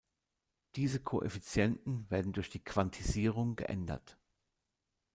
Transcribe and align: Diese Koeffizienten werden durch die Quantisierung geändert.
Diese 0.77 0.99
Koeffizienten 0.99 2.09
werden 2.09 2.33
durch 2.33 2.49
die 2.49 2.63
Quantisierung 2.63 3.55
geändert. 3.55 4.17